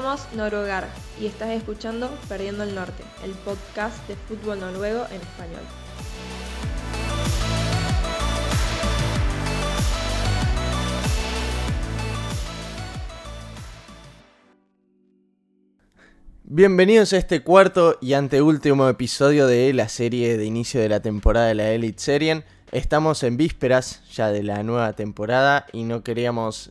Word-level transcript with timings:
Somos 0.00 0.32
Noruegar 0.32 0.88
y 1.20 1.26
estás 1.26 1.48
escuchando 1.48 2.08
Perdiendo 2.28 2.62
el 2.62 2.72
Norte, 2.72 3.02
el 3.24 3.32
podcast 3.32 4.06
de 4.06 4.14
fútbol 4.14 4.60
noruego 4.60 5.04
en 5.10 5.20
español. 5.20 5.62
Bienvenidos 16.44 17.12
a 17.12 17.16
este 17.16 17.42
cuarto 17.42 17.98
y 18.00 18.12
anteúltimo 18.12 18.88
episodio 18.88 19.48
de 19.48 19.72
la 19.72 19.88
serie 19.88 20.38
de 20.38 20.44
inicio 20.44 20.80
de 20.80 20.90
la 20.90 21.00
temporada 21.00 21.48
de 21.48 21.56
la 21.56 21.72
Elite 21.72 22.00
Serien. 22.00 22.44
Estamos 22.70 23.24
en 23.24 23.36
vísperas 23.36 24.04
ya 24.12 24.30
de 24.30 24.44
la 24.44 24.62
nueva 24.62 24.92
temporada 24.92 25.66
y 25.72 25.82
no 25.82 26.04
queríamos 26.04 26.70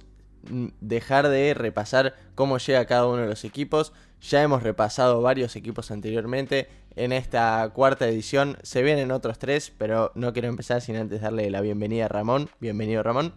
dejar 0.82 1.27
de 1.30 1.54
repasar 1.54 2.16
cómo 2.36 2.58
llega 2.58 2.86
cada 2.86 3.08
uno 3.08 3.22
de 3.22 3.28
los 3.28 3.44
equipos. 3.44 3.94
Ya 4.22 4.41
hemos 4.41 4.64
repasado 4.64 5.22
varios 5.22 5.55
equipos 5.55 5.91
anteriormente. 5.91 6.68
En 6.95 7.12
esta 7.12 7.70
cuarta 7.73 8.08
edición 8.08 8.58
se 8.64 8.81
vienen 8.81 9.12
otros 9.12 9.38
tres, 9.38 9.72
pero 9.78 10.12
no 10.16 10.34
quiero 10.34 10.48
empezar 10.48 10.81
sin 10.81 10.95
antes 10.95 11.22
darle 11.22 11.50
la 11.52 11.62
bienvenida 11.62 12.05
a 12.05 12.08
Ramón. 12.08 12.50
Bienvenido 12.59 13.04
Ramón. 13.04 13.34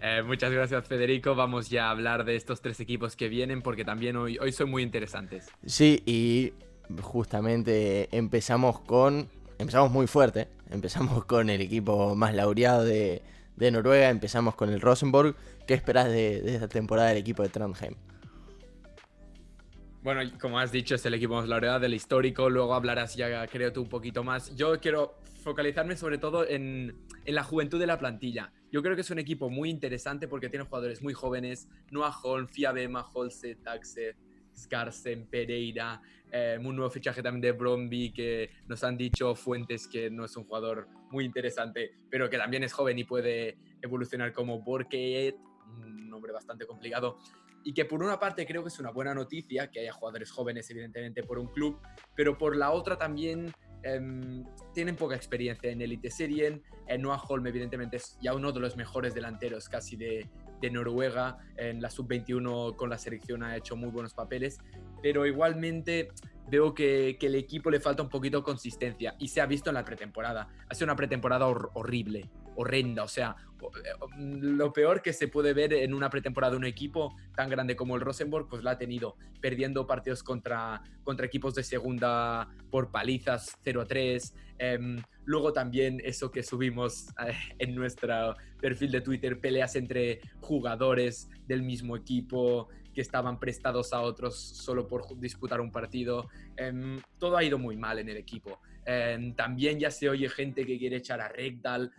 Eh, 0.00 0.22
muchas 0.24 0.52
gracias 0.52 0.86
Federico, 0.86 1.34
vamos 1.34 1.70
ya 1.70 1.88
a 1.88 1.90
hablar 1.90 2.24
de 2.24 2.36
estos 2.36 2.60
tres 2.60 2.78
equipos 2.78 3.16
que 3.16 3.28
vienen 3.28 3.62
porque 3.62 3.84
también 3.84 4.16
hoy, 4.16 4.38
hoy 4.38 4.52
son 4.52 4.70
muy 4.70 4.82
interesantes. 4.82 5.48
Sí, 5.66 6.02
y 6.06 6.52
justamente 7.02 8.08
empezamos 8.16 8.80
con... 8.80 9.28
Empezamos 9.58 9.90
muy 9.90 10.06
fuerte, 10.06 10.46
empezamos 10.70 11.24
con 11.24 11.50
el 11.50 11.60
equipo 11.60 12.14
más 12.14 12.32
laureado 12.32 12.84
de, 12.84 13.22
Noruega, 13.58 14.08
empezamos 14.08 14.54
con 14.54 14.70
el 14.70 14.80
Rosenborg. 14.80 15.34
¿Qué 15.66 15.74
esperas 15.74 16.06
de, 16.06 16.40
de 16.42 16.54
esta 16.54 16.68
temporada 16.68 17.08
del 17.08 17.18
equipo 17.18 17.42
de 17.42 17.48
Trondheim? 17.48 17.94
Bueno, 20.02 20.20
como 20.40 20.58
has 20.58 20.70
dicho, 20.70 20.94
es 20.94 21.04
el 21.06 21.14
equipo 21.14 21.34
más 21.34 21.48
laureado 21.48 21.80
del 21.80 21.92
histórico. 21.92 22.48
Luego 22.48 22.72
hablarás 22.74 23.16
ya, 23.16 23.46
creo 23.48 23.72
tú, 23.72 23.82
un 23.82 23.88
poquito 23.88 24.22
más. 24.22 24.54
Yo 24.54 24.78
quiero 24.80 25.16
focalizarme 25.42 25.96
sobre 25.96 26.18
todo 26.18 26.48
en, 26.48 26.96
en, 27.24 27.34
la 27.34 27.42
juventud 27.42 27.80
de 27.80 27.86
la 27.86 27.98
plantilla. 27.98 28.52
Yo 28.70 28.82
creo 28.82 28.94
que 28.94 29.02
es 29.02 29.10
un 29.10 29.18
equipo 29.18 29.50
muy 29.50 29.70
interesante 29.70 30.28
porque 30.28 30.48
tiene 30.48 30.64
jugadores 30.64 31.02
muy 31.02 31.14
jóvenes. 31.14 31.68
Noah 31.90 32.16
Holm, 32.22 32.46
Fiabema, 32.48 33.06
Holse, 33.12 33.56
Taxe, 33.56 34.16
Skarsen, 34.58 35.26
Pereira. 35.26 36.00
Eh, 36.30 36.58
un 36.62 36.76
nuevo 36.76 36.90
fichaje 36.90 37.22
también 37.22 37.40
de 37.40 37.52
Bromby 37.52 38.12
que 38.12 38.50
nos 38.66 38.84
han 38.84 38.96
dicho 38.96 39.34
fuentes 39.34 39.88
que 39.88 40.10
no 40.10 40.24
es 40.24 40.36
un 40.36 40.44
jugador 40.44 40.88
muy 41.10 41.24
interesante, 41.24 41.92
pero 42.10 42.28
que 42.28 42.36
también 42.36 42.64
es 42.64 42.72
joven 42.72 42.98
y 42.98 43.04
puede 43.04 43.56
evolucionar 43.80 44.32
como 44.32 44.60
Borket, 44.60 45.36
un 45.78 46.10
nombre 46.10 46.32
bastante 46.32 46.66
complicado 46.66 47.18
y 47.64 47.72
que 47.72 47.84
por 47.84 48.02
una 48.02 48.18
parte 48.18 48.46
creo 48.46 48.62
que 48.62 48.68
es 48.68 48.78
una 48.78 48.90
buena 48.90 49.14
noticia 49.14 49.70
que 49.70 49.80
haya 49.80 49.92
jugadores 49.92 50.30
jóvenes, 50.30 50.70
evidentemente, 50.70 51.22
por 51.22 51.38
un 51.38 51.48
club, 51.48 51.80
pero 52.14 52.38
por 52.38 52.56
la 52.56 52.70
otra 52.70 52.96
también 52.96 53.52
em, 53.82 54.44
tienen 54.72 54.96
poca 54.96 55.14
experiencia 55.14 55.70
en 55.70 55.82
Elite 55.82 56.10
Serien. 56.10 56.62
Eh, 56.86 56.98
Noah 56.98 57.20
Holm, 57.28 57.46
evidentemente, 57.46 57.98
es 57.98 58.16
ya 58.20 58.34
uno 58.34 58.52
de 58.52 58.60
los 58.60 58.76
mejores 58.76 59.14
delanteros 59.14 59.68
casi 59.68 59.96
de, 59.96 60.26
de 60.60 60.70
Noruega. 60.70 61.38
En 61.56 61.80
la 61.80 61.90
sub-21 61.90 62.76
con 62.76 62.90
la 62.90 62.98
selección 62.98 63.42
ha 63.42 63.56
hecho 63.56 63.76
muy 63.76 63.90
buenos 63.90 64.14
papeles, 64.14 64.58
pero 65.02 65.26
igualmente 65.26 66.08
veo 66.48 66.74
que, 66.74 67.18
el 67.20 67.34
equipo 67.34 67.70
le 67.70 67.80
falta 67.80 68.02
un 68.02 68.08
poquito 68.08 68.38
de 68.38 68.44
consistencia 68.44 69.14
y 69.18 69.28
se 69.28 69.40
ha 69.40 69.46
visto 69.46 69.70
en 69.70 69.74
la 69.74 69.84
pretemporada. 69.84 70.48
Ha 70.68 70.74
sido 70.74 70.86
una 70.86 70.96
pretemporada 70.96 71.46
horrible, 71.46 72.28
horrenda, 72.58 73.04
o 73.04 73.08
sea, 73.08 73.36
eh, 73.62 73.90
lo 74.40 74.72
peor 74.72 75.00
que 75.00 75.12
se 75.12 75.28
puede 75.28 75.52
ver 75.52 75.72
en 75.72 75.94
una 75.94 76.10
pretemporada 76.10 76.52
de 76.52 76.56
un 76.56 76.64
equipo 76.64 77.14
tan 77.36 77.48
grande 77.48 77.76
como 77.76 77.94
el 77.94 78.00
Rosenborg, 78.00 78.48
pues 78.48 78.64
la 78.64 78.72
ha 78.72 78.78
tenido, 78.78 79.16
perdiendo 79.40 79.86
partidos 79.86 80.24
contra, 80.24 80.82
contra 81.04 81.24
equipos 81.24 81.54
de 81.54 81.62
segunda 81.62 82.48
por 82.70 82.90
palizas 82.90 83.56
0 83.62 83.82
a 83.82 83.86
3. 83.86 84.34
Em, 84.58 85.00
luego 85.24 85.52
también 85.52 86.00
eso 86.04 86.32
que 86.32 86.42
subimos 86.42 87.08
eh, 87.24 87.32
en 87.58 87.76
nuestro 87.76 88.34
perfil 88.60 88.90
de 88.90 89.02
Twitter, 89.02 89.40
peleas 89.40 89.76
entre 89.76 90.20
jugadores 90.40 91.30
del 91.46 91.62
mismo 91.62 91.96
equipo 91.96 92.68
que 92.92 93.02
estaban 93.02 93.38
prestados 93.38 93.92
a 93.92 94.00
otros 94.00 94.36
solo 94.36 94.88
por 94.88 95.16
disputar 95.20 95.60
un 95.60 95.70
partido. 95.70 96.28
Em, 96.56 97.00
todo 97.20 97.36
ha 97.36 97.44
ido 97.44 97.56
muy 97.56 97.76
mal 97.76 98.00
en 98.00 98.08
el 98.08 98.16
equipo. 98.16 98.60
Em, 98.84 99.34
también 99.34 99.78
ya 99.78 99.90
se 99.90 100.08
oye 100.08 100.28
gente 100.28 100.64
que 100.64 100.78
quiere 100.78 100.96
echar 100.96 101.20
a 101.20 101.28
Rekdal 101.28 101.92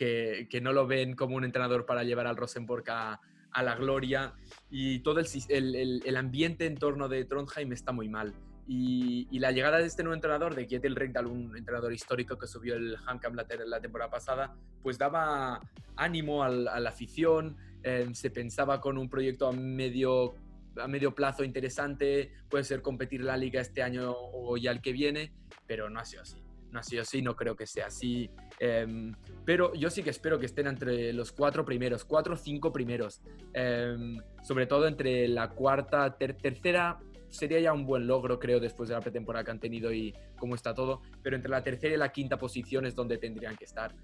que, 0.00 0.60
no 0.62 0.72
lo 0.72 0.86
ven 0.86 1.14
como 1.14 1.36
un 1.36 1.44
entrenador 1.44 1.84
para 1.84 2.04
llevar 2.04 2.26
al 2.26 2.36
Rosenborg 2.36 2.84
a, 2.88 3.20
la 3.62 3.74
gloria 3.74 4.32
y 4.70 5.00
todo 5.00 5.20
el, 5.20 6.16
ambiente 6.16 6.66
en 6.66 6.76
torno 6.76 7.08
de 7.08 7.24
Trondheim 7.24 7.72
está 7.72 7.92
muy 7.92 8.08
mal. 8.08 8.32
Y, 8.66 9.38
la 9.38 9.50
llegada 9.50 9.78
de 9.78 9.86
este 9.86 10.02
nuevo 10.02 10.14
entrenador, 10.14 10.54
de 10.54 10.66
Kjetil 10.66 10.96
Rekdal, 10.96 11.26
un 11.26 11.56
entrenador 11.56 11.92
histórico 11.92 12.38
que 12.38 12.46
subió 12.46 12.76
el 12.76 12.96
HamKam 13.06 13.34
la, 13.34 13.46
la 13.66 13.80
temporada 13.80 14.10
pasada, 14.10 14.54
pues 14.82 14.96
daba 14.96 15.60
ánimo 15.96 16.44
a 16.44 16.48
la 16.48 16.88
afición, 16.88 17.56
eh, 17.82 18.08
se 18.12 18.30
pensaba 18.30 18.80
con 18.80 18.96
un 18.96 19.10
proyecto 19.10 19.48
a 19.48 19.52
medio, 19.52 20.34
a 20.76 20.88
medio 20.88 21.14
plazo 21.14 21.44
interesante, 21.44 22.32
puede 22.48 22.64
ser 22.64 22.80
competir 22.80 23.22
la 23.22 23.36
liga 23.36 23.60
este 23.60 23.82
año 23.82 24.14
o 24.14 24.56
ya 24.56 24.70
el 24.70 24.80
que 24.80 24.92
viene, 24.92 25.32
pero 25.66 25.90
no 25.90 26.00
ha 26.00 26.04
sido 26.04 26.22
así 26.22 26.40
no 26.72 26.80
ha 26.80 26.82
sido 26.82 27.02
así, 27.02 27.22
no 27.22 27.34
creo 27.34 27.56
que 27.56 27.66
sea 27.66 27.86
así. 27.86 28.30
Em, 28.58 29.12
pero 29.44 29.74
yo 29.74 29.90
sí 29.90 30.02
que 30.02 30.10
espero 30.10 30.38
que 30.38 30.46
estén 30.46 30.66
entre 30.66 31.12
los 31.12 31.32
cuatro 31.32 31.64
primeros, 31.64 32.04
cuatro 32.04 32.34
o 32.34 32.36
cinco 32.36 32.72
primeros. 32.72 33.20
Em, 33.52 34.18
sobre 34.42 34.66
todo 34.66 34.86
entre 34.86 35.28
la 35.28 35.50
cuarta, 35.50 36.16
tercera, 36.16 36.98
sería 37.28 37.60
ya 37.60 37.72
un 37.72 37.86
buen 37.86 38.06
logro, 38.06 38.38
creo, 38.38 38.60
después 38.60 38.88
de 38.88 38.94
la 38.94 39.00
pretemporada 39.00 39.44
que 39.44 39.50
han 39.50 39.60
tenido 39.60 39.92
y 39.92 40.14
cómo 40.38 40.54
está 40.54 40.74
todo. 40.74 41.02
Pero 41.22 41.36
entre 41.36 41.50
la 41.50 41.62
tercera 41.62 41.94
y 41.94 41.98
la 41.98 42.10
quinta 42.10 42.38
posición 42.38 42.86
es 42.86 42.94
donde 42.94 43.18
tendrían 43.18 43.56
que 43.56 43.64
estar. 43.64 43.94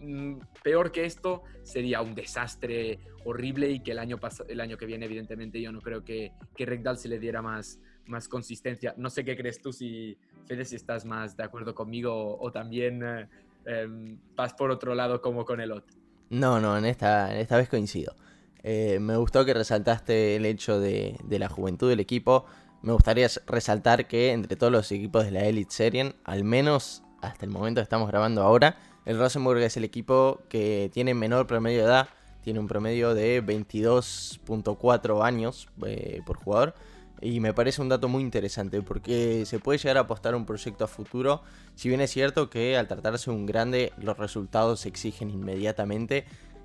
Mm, 0.00 0.38
peor 0.62 0.92
que 0.92 1.04
esto 1.04 1.44
sería 1.62 2.02
un 2.02 2.14
desastre 2.14 2.98
horrible 3.24 3.70
y 3.70 3.80
que 3.80 3.92
el 3.92 3.98
año, 3.98 4.18
el 4.48 4.60
año 4.60 4.76
que 4.76 4.86
viene, 4.86 5.06
evidentemente, 5.06 5.60
yo 5.60 5.72
no 5.72 5.80
creo 5.80 6.04
que, 6.04 6.32
que 6.56 6.66
Rekdal 6.66 6.98
se 6.98 7.08
le 7.08 7.18
diera 7.18 7.40
más, 7.42 7.80
más 8.06 8.28
consistencia. 8.28 8.94
No 8.98 9.08
sé 9.08 9.24
qué 9.24 9.36
crees 9.36 9.60
tú 9.60 9.72
si 9.72 10.18
Fede, 10.44 10.64
si 10.64 10.76
estás 10.76 11.04
más 11.04 11.36
de 11.36 11.44
acuerdo 11.44 11.74
conmigo 11.74 12.38
o, 12.38 12.52
también 12.52 13.02
eh, 13.02 13.28
em, 13.66 14.18
vas 14.36 14.54
por 14.54 14.70
otro 14.70 14.94
lado 14.94 15.20
como 15.20 15.44
con 15.44 15.60
el 15.60 15.72
otro. 15.72 15.96
No, 16.30 16.60
no, 16.60 16.76
en 16.76 16.84
esta, 16.84 17.38
esta 17.38 17.56
vez 17.56 17.68
coincido. 17.68 18.14
Eh, 18.62 18.98
me 18.98 19.16
gustó 19.16 19.44
que 19.44 19.52
resaltaste 19.52 20.36
el 20.36 20.46
hecho 20.46 20.80
de, 20.80 21.18
la 21.28 21.48
juventud 21.48 21.88
del 21.88 22.00
equipo. 22.00 22.46
Me 22.82 22.92
gustaría 22.92 23.28
resaltar 23.46 24.08
que 24.08 24.32
entre 24.32 24.56
todos 24.56 24.72
los 24.72 24.90
equipos 24.90 25.24
de 25.24 25.30
la 25.32 25.44
Elite 25.44 25.70
Serien, 25.72 26.14
al 26.24 26.44
menos 26.44 27.02
hasta 27.20 27.44
el 27.44 27.50
momento 27.50 27.80
que 27.80 27.84
estamos 27.84 28.08
grabando 28.08 28.42
ahora, 28.42 28.76
el 29.04 29.18
Rosenborg 29.18 29.58
es 29.60 29.76
el 29.76 29.84
equipo 29.84 30.42
que 30.48 30.90
tiene 30.92 31.12
menor 31.14 31.46
promedio 31.46 31.80
de 31.80 31.84
edad, 31.84 32.08
tiene 32.42 32.58
un 32.58 32.66
promedio 32.66 33.14
de 33.14 33.42
22.4 33.44 35.24
años 35.24 35.68
eh, 35.86 36.20
por 36.26 36.38
jugador 36.38 36.74
y 37.20 37.40
me 37.40 37.54
parece 37.54 37.80
un 37.80 37.88
dato 37.88 38.08
muy 38.08 38.22
interesante 38.22 38.82
porque 38.82 39.44
se 39.46 39.58
puede 39.58 39.78
llegar 39.78 39.96
a 39.96 40.00
apostar 40.00 40.34
un 40.34 40.44
proyecto 40.46 40.84
a 40.84 40.88
futuro. 40.88 41.42
Si 41.74 41.88
bien 41.88 42.00
es 42.00 42.10
cierto 42.10 42.50
que 42.50 42.76
al 42.76 42.88
tratarse 42.88 43.30
de 43.30 43.36
un 43.36 43.46
grande 43.46 43.92
los 43.98 44.18
resultados 44.18 44.80
se 44.80 44.88
exigen 44.88 45.30
inmediatamente. 45.30 46.24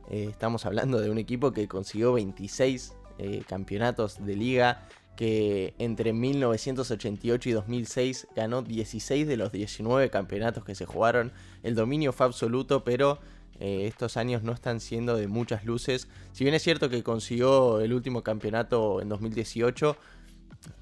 Eh, 0.10 0.28
estamos 0.30 0.66
hablando 0.66 1.00
de 1.00 1.10
un 1.10 1.20
equipo 1.20 1.52
que 1.52 1.68
consiguió 1.68 2.14
26 2.14 2.94
eh, 3.19 3.44
campeonatos 3.48 4.25
de 4.25 4.36
liga, 4.36 4.88
que 5.16 5.75
entre 5.78 6.13
1988 6.13 7.50
y 7.50 7.52
2006 7.52 8.28
ganó 8.36 8.62
16 8.62 9.28
de 9.28 9.38
los 9.38 9.52
19 9.52 10.10
campeonatos 10.10 10.63
que 10.63 10.74
se 10.74 10.86
jugaron. 10.86 11.31
El 11.62 11.75
dominio 11.75 12.12
fue 12.12 12.25
absoluto, 12.25 12.84
pero 12.84 13.19
eh, 13.60 13.86
estos 13.88 14.16
años 14.16 14.42
no 14.42 14.54
están 14.54 14.80
siendo 14.80 15.16
de 15.18 15.28
muchas 15.28 15.66
luces. 15.66 16.07
Si 16.31 16.44
bien 16.44 16.56
es 16.56 16.63
cierto 16.63 16.90
que 16.90 17.04
consiguió 17.04 17.81
el 17.81 17.94
último 17.94 18.24
campeonato 18.24 19.02
en 19.02 19.10
2018, 19.10 19.98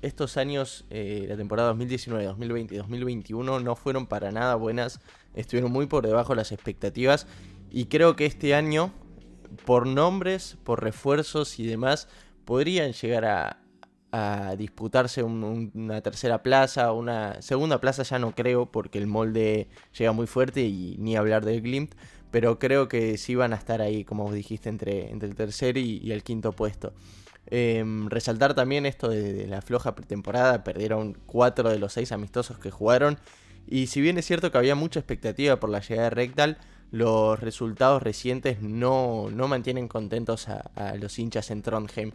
estos 0.01 0.37
años, 0.37 0.85
eh, 0.89 1.25
la 1.27 1.37
temporada 1.37 1.69
2019, 1.69 2.25
2020 2.25 2.75
y 2.75 2.77
2021 2.77 3.59
no 3.59 3.75
fueron 3.75 4.07
para 4.07 4.31
nada 4.31 4.55
buenas, 4.55 4.99
estuvieron 5.33 5.71
muy 5.71 5.87
por 5.87 6.05
debajo 6.05 6.33
de 6.33 6.37
las 6.37 6.51
expectativas 6.51 7.27
y 7.71 7.85
creo 7.85 8.15
que 8.15 8.25
este 8.25 8.53
año, 8.55 8.91
por 9.65 9.87
nombres, 9.87 10.57
por 10.63 10.83
refuerzos 10.83 11.59
y 11.59 11.65
demás, 11.65 12.07
podrían 12.45 12.93
llegar 12.93 13.25
a, 13.25 13.57
disputarse 14.57 15.21
una 15.21 16.01
tercera 16.01 16.41
plaza, 16.41 16.91
una 16.91 17.39
segunda 17.43 17.79
plaza 17.79 18.01
ya 18.01 18.17
no 18.17 18.33
creo 18.33 18.65
porque 18.71 18.97
el 18.97 19.05
molde 19.05 19.67
llega 19.95 20.11
muy 20.11 20.25
fuerte 20.25 20.61
y 20.61 20.95
ni 20.97 21.15
hablar 21.15 21.45
del 21.45 21.61
Glimt, 21.61 21.93
pero 22.31 22.57
creo 22.57 22.87
que 22.87 23.19
sí 23.19 23.35
van 23.35 23.53
a 23.53 23.57
estar 23.57 23.79
ahí, 23.79 24.03
como 24.05 24.23
vos 24.23 24.33
dijiste, 24.33 24.69
entre, 24.69 25.11
entre 25.11 25.29
el 25.29 25.35
tercer 25.35 25.77
y 25.77 26.11
el 26.11 26.23
quinto 26.23 26.51
puesto. 26.51 26.93
Em, 27.49 28.09
resaltar 28.09 28.53
también 28.53 28.85
esto 28.85 29.09
de, 29.09 29.47
la 29.47 29.61
floja 29.61 29.95
pretemporada, 29.95 30.63
perdieron 30.63 31.17
4 31.25 31.69
de 31.69 31.79
los 31.79 31.93
6 31.93 32.11
amistosos 32.11 32.59
que 32.59 32.71
jugaron. 32.71 33.17
Y 33.65 33.87
si 33.87 34.01
bien 34.01 34.17
es 34.17 34.25
cierto 34.25 34.51
que 34.51 34.57
había 34.57 34.75
mucha 34.75 34.99
expectativa 34.99 35.59
por 35.59 35.69
la 35.69 35.79
llegada 35.79 36.09
de 36.09 36.15
Rectal, 36.15 36.57
los 36.91 37.39
resultados 37.39 38.01
recientes 38.03 38.61
no, 38.61 39.29
no 39.31 39.47
mantienen 39.47 39.87
contentos 39.87 40.47
a, 40.49 40.95
los 40.95 41.19
hinchas 41.19 41.51
en 41.51 41.61
Trondheim. 41.61 42.11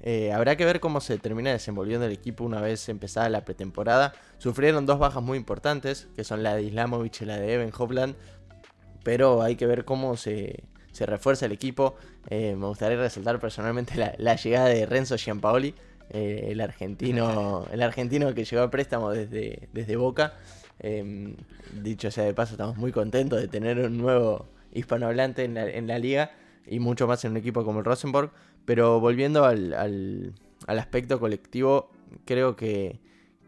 Eh, 0.00 0.32
habrá 0.32 0.56
que 0.56 0.64
ver 0.66 0.80
cómo 0.80 1.00
se 1.00 1.18
termina 1.18 1.50
desenvolviendo 1.50 2.06
el 2.06 2.12
equipo 2.12 2.44
una 2.44 2.60
vez 2.60 2.88
empezada 2.88 3.28
la 3.28 3.44
pretemporada. 3.44 4.12
Sufrieron 4.38 4.86
dos 4.86 4.98
bajas 4.98 5.22
muy 5.22 5.38
importantes, 5.38 6.08
que 6.16 6.24
son 6.24 6.42
la 6.42 6.54
de 6.56 6.62
Islamovic 6.62 7.22
y 7.22 7.24
la 7.24 7.38
de 7.38 7.54
Evan 7.54 7.72
Hovland, 7.76 8.16
pero 9.02 9.42
hay 9.42 9.56
que 9.56 9.66
ver 9.66 9.84
cómo 9.84 10.16
se, 10.16 10.64
refuerza 11.00 11.46
el 11.46 11.52
equipo. 11.52 11.96
Eh, 12.30 12.54
me 12.56 12.66
gustaría 12.66 12.96
resaltar 12.96 13.40
personalmente 13.40 13.94
la, 13.96 14.36
llegada 14.36 14.66
de 14.68 14.86
Renzo 14.86 15.16
Giampaoli, 15.16 15.74
eh, 16.10 16.48
el, 16.50 16.60
argentino, 16.60 17.66
el 17.72 17.82
argentino 17.82 18.32
que 18.34 18.44
llegó 18.44 18.62
a 18.62 18.70
préstamo 18.70 19.10
desde, 19.10 19.68
desde 19.72 19.96
Boca. 19.96 20.34
Em, 20.78 21.36
dicho 21.82 22.10
sea 22.10 22.24
de 22.24 22.34
paso, 22.34 22.54
estamos 22.54 22.76
muy 22.76 22.92
contentos 22.92 23.40
de 23.40 23.48
tener 23.48 23.78
un 23.78 23.98
nuevo 23.98 24.48
hispanohablante 24.72 25.44
en 25.44 25.54
la, 25.54 25.68
en 25.68 25.86
la 25.86 25.98
liga 25.98 26.32
y 26.66 26.80
mucho 26.80 27.06
más 27.06 27.24
en 27.24 27.32
un 27.32 27.36
equipo 27.36 27.64
como 27.64 27.80
el 27.80 27.84
Rosenborg. 27.84 28.30
Pero 28.64 29.00
volviendo 29.00 29.44
al, 29.44 29.74
al, 29.74 30.78
aspecto 30.78 31.20
colectivo, 31.20 31.90
creo 32.24 32.56
que, 32.56 33.00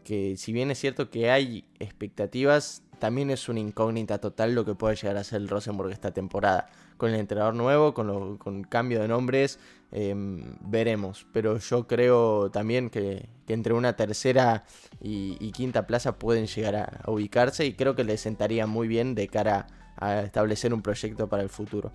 que, 0.03 0.37
si 0.37 0.53
bien 0.53 0.69
es 0.69 0.79
cierto 0.79 1.09
que 1.09 1.31
hay 1.31 1.65
expectativas, 1.79 2.83
también 2.99 3.29
es 3.29 3.49
una 3.49 3.59
incógnita 3.59 4.19
total 4.19 4.55
lo 4.55 4.65
que 4.65 4.75
puede 4.75 4.95
llegar 4.95 5.17
a 5.17 5.23
ser 5.23 5.41
el 5.41 5.49
Rosenborg 5.49 5.91
esta 5.91 6.11
temporada. 6.11 6.69
Con 6.97 7.11
el 7.11 7.19
entrenador 7.19 7.53
nuevo, 7.53 7.93
con, 7.93 8.07
lo, 8.07 8.39
con 8.39 8.63
cambio 8.63 9.01
de 9.01 9.07
nombres, 9.07 9.59
em, 9.91 10.55
veremos. 10.61 11.27
Pero 11.31 11.59
yo 11.59 11.85
creo 11.87 12.49
también 12.49 12.89
que, 12.89 13.29
entre 13.47 13.73
una 13.73 13.95
tercera 13.95 14.65
y, 14.99 15.51
quinta 15.51 15.87
plaza 15.87 16.17
pueden 16.17 16.47
llegar 16.47 16.75
a, 16.75 17.01
a 17.03 17.11
ubicarse 17.11 17.65
y 17.65 17.73
creo 17.73 17.95
que 17.95 18.03
les 18.03 18.21
sentaría 18.21 18.65
muy 18.67 18.87
bien 18.87 19.15
de 19.15 19.27
cara 19.27 19.67
a 19.95 20.21
establecer 20.21 20.73
un 20.73 20.81
proyecto 20.81 21.27
para 21.27 21.43
el 21.43 21.49
futuro 21.49 21.91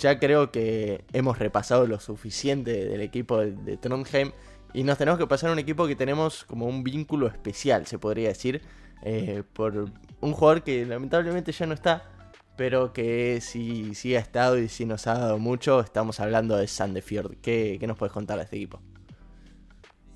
ya 0.00 0.18
creo 0.18 0.50
que 0.50 1.04
hemos 1.12 1.38
repasado 1.38 1.86
lo 1.86 2.00
suficiente 2.00 2.84
del 2.86 3.00
equipo 3.00 3.38
de, 3.38 3.76
Trondheim 3.76 4.32
y 4.72 4.82
nos 4.82 4.98
tenemos 4.98 5.18
que 5.18 5.26
pasar 5.26 5.50
a 5.50 5.52
un 5.52 5.58
equipo 5.58 5.86
que 5.86 5.96
tenemos 5.96 6.44
como 6.44 6.66
un 6.66 6.82
vínculo 6.82 7.28
especial, 7.28 7.86
se 7.86 7.98
podría 7.98 8.28
decir, 8.28 8.62
eh, 9.04 9.42
por 9.52 9.90
un 10.20 10.32
jugador 10.32 10.62
que 10.62 10.84
lamentablemente 10.86 11.52
ya 11.52 11.66
no 11.66 11.74
está, 11.74 12.10
pero 12.56 12.92
que 12.92 13.40
sí, 13.40 13.94
sí 13.94 14.16
ha 14.16 14.18
estado 14.18 14.58
y 14.58 14.68
sí 14.68 14.86
nos 14.86 15.06
ha 15.06 15.18
dado 15.18 15.38
mucho. 15.38 15.80
Estamos 15.80 16.20
hablando 16.20 16.56
de 16.56 16.66
Sandefjord. 16.66 17.36
¿Qué, 17.42 17.76
¿Qué 17.78 17.86
nos 17.86 17.96
puedes 17.96 18.12
contar 18.12 18.38
de 18.38 18.44
este 18.44 18.56
equipo? 18.56 18.80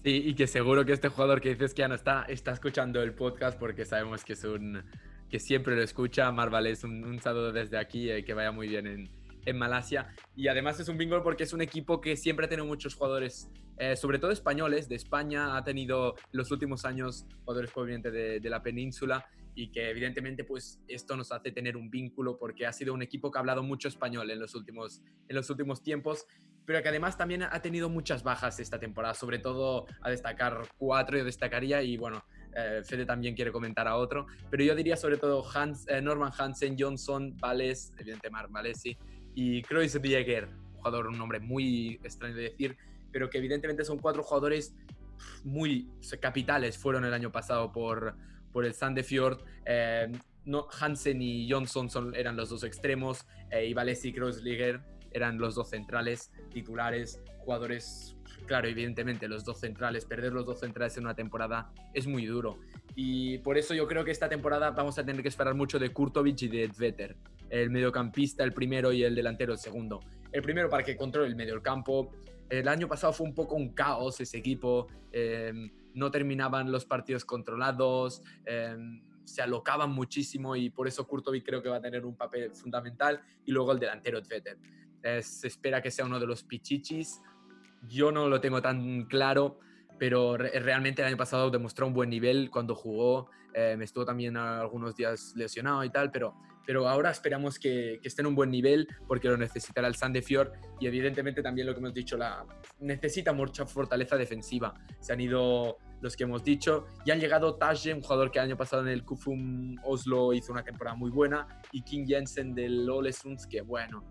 Sí, 0.04 0.22
y 0.26 0.34
que 0.34 0.46
seguro 0.46 0.84
que 0.84 0.92
este 0.92 1.08
jugador 1.08 1.40
que 1.40 1.50
dices 1.50 1.74
que 1.74 1.80
ya 1.80 1.88
no 1.88 1.94
está, 1.94 2.24
está 2.28 2.52
escuchando 2.52 3.02
el 3.02 3.12
podcast 3.12 3.58
porque 3.58 3.84
sabemos 3.84 4.24
que 4.24 4.32
es 4.32 4.44
un 4.44 4.82
que 5.28 5.38
siempre 5.38 5.76
lo 5.76 5.82
escucha. 5.82 6.30
Marval 6.32 6.66
es 6.66 6.84
un, 6.84 7.18
saludo 7.20 7.52
desde 7.52 7.78
aquí, 7.78 8.10
y 8.10 8.22
que 8.22 8.34
vaya 8.34 8.52
muy 8.52 8.68
bien 8.68 8.86
en, 8.86 9.10
en 9.48 9.58
Malasia. 9.58 10.14
Y 10.36 10.48
además 10.48 10.78
es 10.80 10.88
un 10.88 10.98
bingo 10.98 11.22
porque 11.22 11.44
es 11.44 11.52
un 11.52 11.62
equipo 11.62 12.00
que 12.00 12.16
siempre 12.16 12.46
ha 12.46 12.48
tenido 12.48 12.66
muchos 12.66 12.94
jugadores, 12.94 13.50
eh, 13.78 13.96
sobre 13.96 14.18
todo 14.18 14.30
españoles, 14.30 14.88
de 14.88 14.96
España. 14.96 15.56
Ha 15.56 15.64
tenido 15.64 16.14
los 16.32 16.50
últimos 16.50 16.84
años 16.84 17.26
jugadores 17.44 17.70
provenientes 17.70 18.12
de, 18.12 18.40
de, 18.40 18.50
la 18.50 18.62
península 18.62 19.26
y 19.54 19.70
que 19.70 19.90
evidentemente 19.90 20.44
pues 20.44 20.80
esto 20.86 21.16
nos 21.16 21.32
hace 21.32 21.50
tener 21.50 21.76
un 21.76 21.90
vínculo 21.90 22.38
porque 22.38 22.66
ha 22.66 22.72
sido 22.72 22.94
un 22.94 23.02
equipo 23.02 23.30
que 23.30 23.38
ha 23.38 23.40
hablado 23.40 23.62
mucho 23.62 23.88
español 23.88 24.30
en 24.30 24.38
los 24.38 24.54
últimos, 24.54 25.02
en 25.28 25.34
los 25.34 25.50
últimos 25.50 25.82
tiempos 25.82 26.26
pero 26.68 26.82
que 26.82 26.90
además 26.90 27.16
también 27.16 27.44
ha 27.44 27.62
tenido 27.62 27.88
muchas 27.88 28.22
bajas 28.22 28.60
esta 28.60 28.78
temporada, 28.78 29.14
sobre 29.14 29.38
todo 29.38 29.86
a 30.02 30.10
destacar 30.10 30.60
cuatro, 30.76 31.16
yo 31.16 31.24
destacaría, 31.24 31.82
y 31.82 31.96
bueno, 31.96 32.22
eh, 32.54 32.82
Fede 32.84 33.06
también 33.06 33.34
quiere 33.34 33.50
comentar 33.50 33.88
a 33.88 33.96
otro, 33.96 34.26
pero 34.50 34.62
yo 34.62 34.74
diría 34.74 34.94
sobre 34.94 35.16
todo 35.16 35.42
Hans, 35.54 35.88
eh, 35.88 36.02
Norman 36.02 36.30
Hansen, 36.36 36.76
Johnson, 36.78 37.34
Vales, 37.38 37.90
evidentemente 37.94 38.28
Mark 38.28 38.50
Valesi, 38.50 38.98
y 39.40 39.62
Kreuzberger, 39.62 40.48
un 40.48 40.78
jugador, 40.78 41.06
un 41.06 41.16
nombre 41.16 41.38
muy 41.38 42.00
extraño 42.02 42.34
de 42.34 42.42
decir, 42.42 42.76
pero 43.12 43.30
que 43.30 43.38
evidentemente 43.38 43.84
son 43.84 43.98
cuatro 43.98 44.24
jugadores 44.24 44.74
muy 45.44 45.88
capitales, 46.20 46.76
fueron 46.76 47.04
el 47.04 47.14
año 47.14 47.30
pasado 47.30 47.70
por, 47.70 48.16
por 48.52 48.64
el 48.64 48.74
Sandefjord. 48.74 49.44
Eh, 49.64 50.10
no, 50.44 50.66
Hansen 50.80 51.22
y 51.22 51.48
Johnson 51.48 51.88
son, 51.88 52.16
eran 52.16 52.36
los 52.36 52.48
dos 52.48 52.64
extremos, 52.64 53.28
eh, 53.52 53.66
y 53.66 53.74
Valesi 53.74 54.08
y 54.08 54.12
Kreuzberger 54.12 54.80
eran 55.12 55.38
los 55.38 55.54
dos 55.54 55.70
centrales 55.70 56.32
titulares, 56.52 57.22
jugadores, 57.38 58.16
claro, 58.46 58.66
evidentemente 58.66 59.28
los 59.28 59.44
dos 59.44 59.60
centrales, 59.60 60.04
perder 60.04 60.32
los 60.32 60.46
dos 60.46 60.58
centrales 60.58 60.96
en 60.96 61.04
una 61.04 61.14
temporada 61.14 61.70
es 61.94 62.08
muy 62.08 62.26
duro. 62.26 62.58
Y 62.96 63.38
por 63.38 63.56
eso 63.56 63.72
yo 63.72 63.86
creo 63.86 64.04
que 64.04 64.10
esta 64.10 64.28
temporada 64.28 64.72
vamos 64.72 64.98
a 64.98 65.06
tener 65.06 65.22
que 65.22 65.28
esperar 65.28 65.54
mucho 65.54 65.78
de 65.78 65.90
Kurtovic 65.90 66.42
y 66.42 66.48
de 66.48 66.64
Edveter 66.64 67.16
el 67.50 67.70
mediocampista 67.70 68.44
el 68.44 68.52
primero 68.52 68.92
y 68.92 69.02
el 69.02 69.14
delantero 69.14 69.52
el 69.52 69.58
segundo. 69.58 70.00
El 70.32 70.42
primero 70.42 70.68
para 70.68 70.82
que 70.82 70.96
controle 70.96 71.28
el 71.28 71.36
medio 71.36 71.54
del 71.54 71.62
campo. 71.62 72.12
El 72.48 72.68
año 72.68 72.88
pasado 72.88 73.12
fue 73.12 73.26
un 73.26 73.34
poco 73.34 73.54
un 73.54 73.74
caos 73.74 74.20
ese 74.20 74.38
equipo, 74.38 74.88
em, 75.12 75.70
no 75.94 76.10
terminaban 76.10 76.70
los 76.70 76.84
partidos 76.84 77.24
controlados, 77.24 78.22
em, 78.46 79.02
se 79.24 79.42
alocaban 79.42 79.90
muchísimo 79.90 80.56
y 80.56 80.70
por 80.70 80.88
eso 80.88 81.06
Kurtovic 81.06 81.44
creo 81.44 81.62
que 81.62 81.68
va 81.68 81.76
a 81.76 81.80
tener 81.82 82.06
un 82.06 82.16
papel 82.16 82.54
fundamental 82.54 83.20
y 83.44 83.52
luego 83.52 83.72
el 83.72 83.78
delantero 83.78 84.22
Tveter. 84.22 84.58
se 85.20 85.46
espera 85.46 85.80
que 85.80 85.92
sea 85.92 86.04
uno 86.04 86.18
de 86.18 86.26
los 86.26 86.42
pichichis. 86.42 87.22
Yo 87.86 88.10
no 88.10 88.28
lo 88.28 88.40
tengo 88.40 88.60
tan 88.60 89.04
claro, 89.04 89.60
pero 89.98 90.36
realmente 90.36 91.02
el 91.02 91.08
año 91.08 91.16
pasado 91.16 91.50
demostró 91.50 91.86
un 91.86 91.94
buen 91.94 92.10
nivel 92.10 92.50
cuando 92.50 92.74
jugó. 92.74 93.30
Eh, 93.54 93.74
me 93.76 93.84
estuvo 93.84 94.04
también 94.04 94.36
algunos 94.36 94.94
días 94.94 95.32
lesionado 95.36 95.82
y 95.84 95.90
tal, 95.90 96.10
pero 96.10 96.34
pero 96.68 96.86
ahora 96.86 97.10
esperamos 97.10 97.58
que, 97.58 97.98
que, 98.02 98.08
esté 98.08 98.20
en 98.20 98.26
un 98.26 98.34
buen 98.34 98.50
nivel 98.50 98.86
porque 99.06 99.26
lo 99.26 99.38
necesitará 99.38 99.88
el 99.88 99.94
Sandefjord 99.94 100.52
y 100.78 100.86
evidentemente 100.86 101.42
también 101.42 101.66
lo 101.66 101.72
que 101.72 101.80
hemos 101.80 101.94
dicho, 101.94 102.18
la, 102.18 102.44
necesita 102.78 103.32
mucha 103.32 103.64
fortaleza 103.64 104.18
defensiva. 104.18 104.74
Se 105.00 105.14
han 105.14 105.20
ido 105.22 105.78
los 106.02 106.14
que 106.14 106.24
hemos 106.24 106.44
dicho 106.44 106.86
y 107.06 107.10
han 107.10 107.20
llegado 107.20 107.54
Taje, 107.54 107.94
un 107.94 108.02
jugador 108.02 108.30
que 108.30 108.38
el 108.38 108.44
año 108.44 108.58
pasado 108.58 108.82
en 108.82 108.88
el 108.88 109.02
Kufum 109.02 109.76
Oslo 109.82 110.34
hizo 110.34 110.52
una 110.52 110.62
temporada 110.62 110.94
muy 110.94 111.10
buena 111.10 111.48
y 111.72 111.80
King 111.80 112.04
Jensen 112.06 112.54
del 112.54 112.86
Olesunds 112.88 113.46
que 113.46 113.62
bueno, 113.62 114.04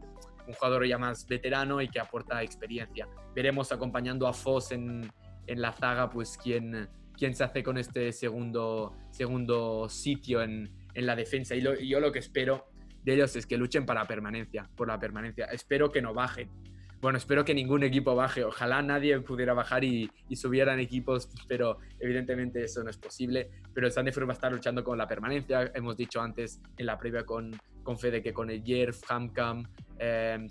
un 0.47 0.53
jugador 0.55 0.87
ya 0.87 0.97
más 0.97 1.27
veterano 1.27 1.79
y 1.79 1.89
que 1.89 1.99
aporta 1.99 2.41
experiencia. 2.41 3.07
Veremos 3.35 3.71
acompañando 3.71 4.25
a 4.25 4.33
Foss 4.33 4.71
en, 4.71 5.11
en 5.47 5.61
la 5.61 5.73
zaga 5.73 6.09
pues 6.09 6.37
quién, 6.37 6.87
quién 7.17 7.33
se 7.35 7.43
hace 7.43 7.63
con 7.63 7.77
este 7.77 8.11
segundo, 8.11 8.95
segundo 9.11 9.89
sitio 9.89 10.41
en, 10.41 10.69
en 10.93 11.05
la 11.05 11.15
defensa. 11.15 11.55
Y, 11.55 11.61
yo 11.61 11.99
lo 11.99 12.11
que 12.11 12.19
espero 12.19 12.67
de 13.03 13.13
ellos 13.13 13.35
es 13.35 13.45
que 13.45 13.57
luchen 13.57 13.85
para 13.85 14.05
permanencia, 14.05 14.69
por 14.75 14.87
la 14.87 14.99
permanencia. 14.99 15.45
Espero 15.45 15.91
que 15.91 16.01
no 16.01 16.13
bajen. 16.13 16.49
Bueno, 16.99 17.19
espero 17.19 17.45
que 17.45 17.53
ningún 17.53 17.83
equipo 17.83 18.15
baje. 18.15 18.43
Ojalá 18.43 18.81
nadie 18.81 19.19
pudiera 19.21 19.53
bajar 19.53 19.83
y, 19.83 20.09
subieran 20.35 20.79
equipos, 20.79 21.29
pero 21.47 21.77
evidentemente 21.99 22.63
eso 22.63 22.83
no 22.83 22.89
es 22.89 22.97
posible. 22.97 23.49
Pero 23.73 23.85
el 23.85 23.93
Sandefjord 23.93 24.27
va 24.27 24.31
a 24.31 24.33
estar 24.33 24.51
luchando 24.51 24.83
con 24.83 24.97
la 24.97 25.07
permanencia. 25.07 25.71
Hemos 25.75 25.95
dicho 25.95 26.19
antes 26.19 26.59
en 26.75 26.87
la 26.87 26.97
previa 26.97 27.23
con, 27.23 27.55
con 27.83 27.99
Fede 27.99 28.23
que 28.23 28.33
con 28.33 28.49
el 28.49 28.63
Jerv, 28.63 28.95
Hamcam, 29.07 29.67
eh, 29.99 30.47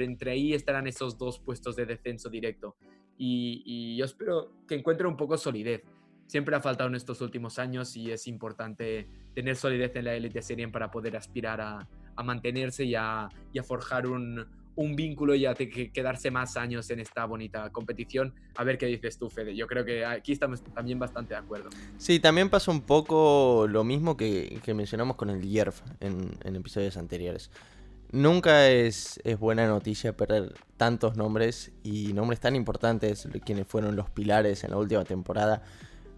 entre 0.00 0.30
ahí 0.30 0.54
estarán 0.54 0.86
esos 0.86 1.18
dos 1.18 1.40
puestos 1.40 1.74
de 1.74 1.86
descenso 1.86 2.30
directo. 2.30 2.76
Y, 3.22 3.62
y 3.66 3.96
yo 3.96 4.06
espero 4.06 4.50
que 4.66 4.74
encuentren 4.74 5.08
un 5.08 5.16
poco 5.16 5.36
solidez 5.36 5.82
siempre 6.30 6.54
ha 6.54 6.60
faltado 6.60 6.88
en 6.88 6.94
estos 6.94 7.20
últimos 7.22 7.58
años 7.58 7.96
y 7.96 8.12
es 8.12 8.28
importante 8.28 9.08
tener 9.34 9.56
solidez 9.56 9.96
en 9.96 10.04
la 10.04 10.14
élite 10.14 10.40
serien 10.42 10.70
para 10.70 10.90
poder 10.90 11.16
aspirar 11.16 11.60
a, 11.60 11.88
mantenerse 12.22 12.84
y 12.84 12.94
a, 12.94 13.28
forjar 13.64 14.06
un, 14.06 14.46
vínculo 14.76 15.34
y 15.34 15.44
a 15.44 15.54
quedarse 15.54 16.30
más 16.30 16.56
años 16.56 16.88
en 16.90 17.00
esta 17.00 17.24
bonita 17.24 17.70
competición. 17.70 18.32
A 18.56 18.64
ver 18.64 18.78
qué 18.78 18.86
dices 18.86 19.18
tú, 19.18 19.28
Fede. 19.28 19.56
Yo 19.56 19.66
creo 19.66 19.84
que 19.84 20.04
aquí 20.04 20.32
estamos 20.32 20.62
también 20.62 20.98
bastante 20.98 21.34
de 21.34 21.40
acuerdo. 21.40 21.70
Sí, 21.98 22.20
también 22.20 22.48
pasa 22.48 22.70
un 22.70 22.82
poco 22.82 23.66
lo 23.68 23.82
mismo 23.82 24.16
que, 24.16 24.60
mencionamos 24.74 25.16
con 25.16 25.30
el 25.30 25.42
Yerf 25.42 25.80
en, 25.98 26.30
en 26.44 26.56
episodios 26.56 26.96
anteriores. 26.96 27.50
Nunca 28.12 28.68
es, 28.68 29.20
es, 29.22 29.38
buena 29.38 29.68
noticia 29.68 30.16
perder 30.16 30.54
tantos 30.76 31.16
nombres 31.16 31.70
y 31.84 32.12
nombres 32.12 32.40
tan 32.40 32.56
importantes, 32.56 33.28
quienes 33.44 33.68
fueron 33.68 33.94
los 33.94 34.10
pilares 34.10 34.64
en 34.64 34.70
la 34.70 34.78
última 34.78 35.04
temporada. 35.04 35.62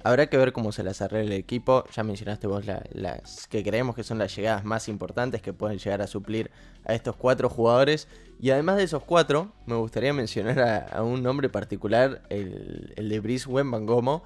Habrá 0.04 0.26
que 0.26 0.36
ver 0.36 0.52
cómo 0.52 0.72
se 0.72 0.82
las 0.82 1.00
arregla 1.00 1.34
el 1.34 1.40
equipo. 1.40 1.84
Ya 1.94 2.02
mencionaste 2.02 2.46
vos 2.46 2.64
las 2.92 3.46
que 3.46 3.62
creemos 3.62 3.94
que 3.94 4.02
son 4.02 4.18
las 4.18 4.34
llegadas 4.34 4.64
más 4.64 4.88
importantes 4.88 5.42
que 5.42 5.52
pueden 5.52 5.78
llegar 5.78 6.02
a 6.02 6.06
suplir 6.06 6.50
a 6.84 6.94
estos 6.94 7.14
cuatro 7.14 7.48
jugadores. 7.48 8.08
Y 8.40 8.50
además 8.50 8.78
de 8.78 8.84
esos 8.84 9.04
cuatro, 9.04 9.52
me 9.66 9.76
gustaría 9.76 10.12
mencionar 10.12 10.88
a, 10.92 11.02
un 11.02 11.22
nombre 11.22 11.48
particular, 11.48 12.22
el, 12.30 12.94
de 12.96 13.20
Brice 13.20 13.48
Wembangomo, 13.48 14.24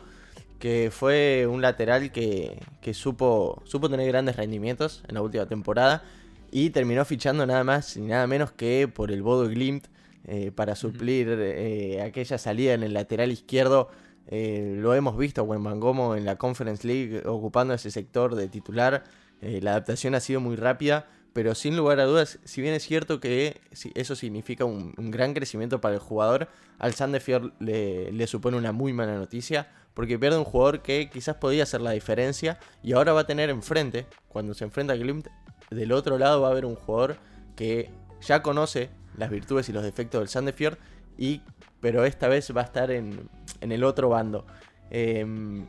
que 0.59 0.91
fue 0.91 1.47
un 1.47 1.61
lateral 1.61 2.11
que, 2.11 2.59
supo, 2.95 3.61
supo 3.67 3.91
tener 3.91 4.07
grandes 4.07 4.37
rendimientos 4.37 5.03
en 5.09 5.17
la 5.17 5.23
última 5.23 5.47
temporada 5.47 6.03
y 6.57 6.71
terminó 6.71 7.05
fichando 7.05 7.45
nada 7.45 7.65
más 7.65 7.99
y 7.99 8.01
nada 8.01 8.27
menos 8.27 8.51
que 8.51 8.89
por 8.89 9.13
el 9.13 9.23
Bodo 9.23 9.47
Glimt 9.47 9.89
eh, 10.25 10.51
para 10.53 10.75
suplir 10.75 11.29
eh, 11.29 12.01
aquella 12.01 12.39
salida 12.39 12.73
en 12.73 12.83
el 12.83 12.95
lateral 12.95 13.31
izquierdo 13.31 13.91
eh, 14.29 14.75
lo 14.79 14.95
hemos 14.95 15.19
visto 15.19 15.43
a 15.43 15.45
Bangomo 15.45 16.17
en 16.17 16.25
la 16.25 16.37
Conference 16.37 16.87
League 16.87 17.25
ocupando 17.27 17.75
ese 17.75 17.91
sector 17.91 18.35
de 18.35 18.49
titular. 18.49 19.05
La 19.43 19.73
adaptación 19.73 20.15
ha 20.15 20.21
sido 20.21 20.41
muy 20.41 20.57
rápida, 20.57 21.07
pero 21.35 21.55
sin 21.55 21.77
lugar 21.77 22.01
a 22.01 22.05
dudas, 22.07 22.39
si 22.45 22.63
bien 22.63 22.73
es 22.73 22.85
cierto 22.85 23.21
que 23.21 23.61
eso 23.95 24.17
significa 24.17 24.65
un, 24.65 24.95
gran 25.11 25.35
crecimiento 25.35 25.83
para 25.83 25.97
el 25.97 26.01
jugador, 26.01 26.49
al 26.79 26.95
Sandefjord 26.95 27.53
le, 27.61 28.11
le, 28.13 28.27
supone 28.27 28.57
una 28.57 28.73
muy 28.73 28.95
mala 28.95 29.15
noticia, 29.15 29.69
porque 29.93 30.19
pierde 30.19 30.39
un 30.39 30.45
jugador 30.45 30.81
que 30.81 31.11
quizás 31.13 31.37
podía 31.37 31.65
hacer 31.65 31.83
la 31.83 31.91
diferencia, 31.91 32.59
y 32.83 32.95
ahora 32.95 33.13
va 33.13 33.21
a 33.21 33.27
tener 33.27 33.51
enfrente, 33.51 34.07
cuando 34.29 34.55
se 34.55 34.65
enfrenta 34.65 34.95
a 34.95 34.97
Glimt, 34.97 35.29
del 35.71 35.93
otro 35.93 36.19
lado 36.19 36.41
va 36.41 36.49
a 36.49 36.51
haber 36.51 36.65
un 36.65 36.77
jugador 36.77 37.17
que 37.55 37.91
ya 38.21 38.43
conoce 38.43 38.91
las 39.17 39.31
virtudes 39.31 39.69
y 39.69 39.73
los 39.73 39.83
defectos 39.83 40.21
del 40.21 40.29
Sandefjord, 40.29 40.79
y, 41.19 41.43
pero 41.81 42.05
esta 42.05 42.29
vez 42.29 42.55
va 42.55 42.63
a 42.63 42.65
estar 42.65 42.91
en, 42.91 43.29
en 43.61 43.73
el 43.73 43.85
otro 43.85 44.11
bando. 44.11 44.47
Em, 44.91 45.67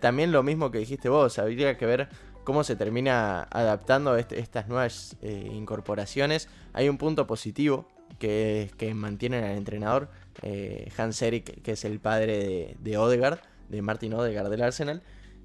también 0.00 0.32
lo 0.32 0.42
mismo 0.42 0.70
que 0.70 0.78
dijiste 0.78 1.08
vos, 1.08 1.38
habría 1.38 1.76
que 1.78 1.86
ver 1.86 2.08
cómo 2.44 2.64
se 2.64 2.76
termina 2.76 3.42
adaptando 3.44 4.16
este, 4.16 4.40
estas 4.40 4.68
nuevas 4.68 5.16
eh, 5.22 5.50
incorporaciones. 5.52 6.48
Hay 6.72 6.88
un 6.88 6.98
punto 6.98 7.26
positivo 7.26 7.88
que 8.18 8.70
que 8.76 8.92
mantienen 8.92 9.44
al 9.44 9.56
entrenador, 9.56 10.10
eh, 10.42 10.90
Hans 10.96 11.22
Erik, 11.22 11.62
que 11.62 11.72
es 11.72 11.84
el 11.84 12.00
padre 12.00 12.38
de, 12.38 12.76
de 12.80 12.98
Odegaard, 12.98 13.38
de 13.68 13.82
Martin 13.82 14.14
Odegaard 14.14 14.50
del 14.50 14.62
Arsenal. 14.62 15.02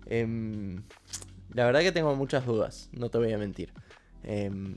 Em, 0.07 0.83
la 1.55 1.65
verdad 1.65 1.81
que 1.81 1.91
tengo 1.91 2.15
muchas 2.15 2.45
dudas, 2.45 2.89
no 2.91 3.09
te 3.09 3.17
voy 3.17 3.33
a 3.33 3.37
mentir. 3.37 3.73
Em, 4.23 4.75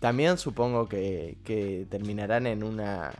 también 0.00 0.38
supongo 0.38 0.88
que, 0.88 1.38
que 1.44 1.86
terminarán 1.88 2.46
en 2.46 2.62
una, 2.62 3.12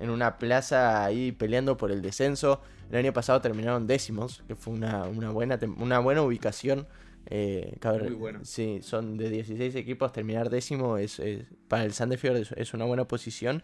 en 0.00 0.10
una 0.10 0.38
plaza 0.38 1.04
ahí 1.04 1.32
peleando 1.32 1.76
por 1.76 1.90
el 1.90 2.02
descenso. 2.02 2.60
El 2.90 2.96
año 2.96 3.12
pasado 3.12 3.40
terminaron 3.40 3.86
décimos, 3.86 4.42
que 4.46 4.54
fue 4.54 4.72
una, 4.74 5.04
buena, 5.30 5.58
una 5.76 5.98
buena 5.98 6.22
ubicación. 6.22 6.86
Eh, 7.26 7.76
Muy 8.00 8.14
bueno. 8.14 8.40
Sí, 8.42 8.80
son 8.82 9.16
de 9.18 9.28
16 9.28 9.74
equipos, 9.74 10.12
terminar 10.12 10.48
décimo 10.50 10.96
es, 10.96 11.20
para 11.68 11.84
el 11.84 11.92
Sandefjord 11.92 12.36
es, 12.56 12.74
una 12.74 12.84
buena 12.84 13.06
posición. 13.06 13.62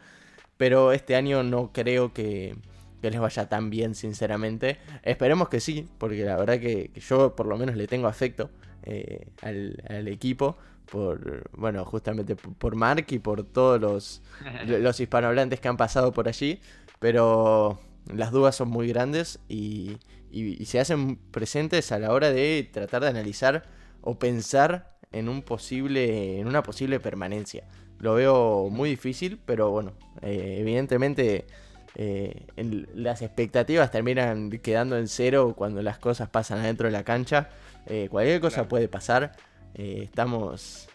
Pero 0.57 0.93
este 0.93 1.17
año 1.17 1.43
no 1.43 1.73
creo 1.73 2.13
que, 2.13 2.57
les 3.11 3.21
vaya 3.21 3.49
tan 3.49 3.71
bien, 3.71 3.95
sinceramente. 3.95 4.79
Esperemos 5.03 5.49
que 5.49 5.61
sí, 5.61 5.89
porque 5.99 6.25
la 6.25 6.37
verdad 6.37 6.59
que, 6.61 6.91
yo 6.95 7.35
por 7.35 7.47
lo 7.47 7.57
menos 7.57 7.77
le 7.77 7.87
tengo 7.87 8.07
afecto 8.07 8.51
eh, 8.85 9.29
al, 9.43 10.09
equipo. 10.09 10.57
Por, 10.91 11.49
bueno, 11.57 11.85
justamente 11.85 12.37
por 12.37 12.77
Mark 12.77 13.07
y 13.09 13.19
por 13.19 13.43
todos 13.45 13.81
los, 13.81 14.23
los 14.67 15.01
hispanohablantes 15.01 15.61
que 15.61 15.69
han 15.69 15.77
pasado 15.77 16.13
por 16.13 16.29
allí. 16.29 16.61
Pero 16.99 17.81
las 18.13 18.33
dudas 18.33 18.57
son 18.57 18.69
muy 18.69 18.89
grandes 18.89 19.39
y, 19.49 19.99
se 20.65 20.81
hacen 20.81 21.17
presentes 21.31 21.93
a 21.93 21.99
la 22.01 22.13
hora 22.13 22.33
de 22.33 22.69
tratar 22.73 23.03
de 23.03 23.09
analizar 23.09 23.63
o 24.01 24.19
pensar 24.19 24.97
en 25.13 25.29
un 25.29 25.43
posible 25.43 26.41
en 26.41 26.49
una 26.49 26.63
posible 26.63 26.99
permanencia. 26.99 27.69
Lo 28.01 28.15
veo 28.15 28.69
muy 28.69 28.91
difícil, 28.91 29.39
pero 29.47 29.71
bueno, 29.71 29.93
eh, 30.23 30.57
evidentemente 30.59 31.47
eh, 31.95 32.47
las 32.95 33.23
expectativas 33.23 33.91
terminan 33.91 34.51
quedando 34.51 34.97
en 34.97 35.09
cero 35.09 35.55
cuando 35.57 35.83
las 35.83 35.99
cosas 35.99 36.29
pasan 36.29 36.59
adentro 36.59 36.87
de 36.87 36.93
la 36.93 37.05
cancha. 37.05 37.51
Eh, 37.87 38.09
cualquier 38.11 38.41
cosa 38.41 38.69
puede 38.69 38.89
pasar. 38.89 39.33
estamos 39.75 40.89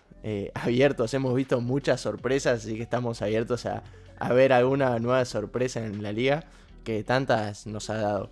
abiertos, 0.54 1.14
hemos 1.14 1.34
visto 1.34 1.62
muchas 1.62 2.02
sorpresas, 2.02 2.64
así 2.64 2.76
que 2.76 2.84
estamos 2.84 3.22
abiertos 3.22 3.66
a, 3.66 3.84
a 4.20 4.34
ver 4.34 4.54
alguna 4.54 5.00
nueva 5.00 5.24
sorpresa 5.26 5.86
en 5.86 6.04
la 6.04 6.12
liga 6.12 6.44
que 6.84 7.04
tantas 7.04 7.68
nos 7.68 7.90
ha 7.90 7.96
dado. 7.96 8.32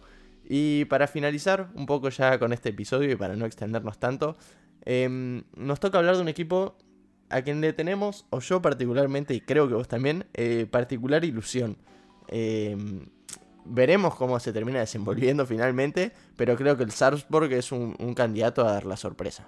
Y 0.50 0.86
para 0.86 1.08
finalizar 1.08 1.70
un 1.76 1.86
poco 1.86 2.10
ya 2.10 2.40
con 2.40 2.54
este 2.54 2.70
episodio 2.70 3.12
y 3.12 3.16
para 3.16 3.36
no 3.36 3.46
extendernos 3.46 4.00
tanto, 4.00 4.38
em, 4.86 5.44
nos 5.56 5.80
toca 5.80 5.98
hablar 5.98 6.16
de 6.16 6.22
un 6.22 6.30
equipo 6.30 6.78
a 7.30 7.42
quien 7.42 7.60
le 7.60 7.74
tenemos, 7.74 8.26
o 8.30 8.40
yo 8.40 8.62
particularmente, 8.62 9.34
y 9.34 9.42
creo 9.42 9.68
que 9.68 9.74
vos 9.74 9.90
también, 9.90 10.26
eh, 10.34 10.66
particular 10.70 11.26
ilusión. 11.26 11.78
Em, 12.28 13.06
veremos 13.66 14.16
cómo 14.16 14.40
se 14.40 14.54
termina 14.54 14.80
desenvolviendo 14.80 15.46
finalmente, 15.46 16.12
pero 16.36 16.56
creo 16.56 16.78
que 16.78 16.84
el 16.84 16.92
Salzburg 16.92 17.52
es 17.54 17.72
un, 17.72 17.94
candidato 18.14 18.66
a 18.66 18.74
dar 18.74 18.86
la 18.86 18.98
sorpresa. 18.98 19.48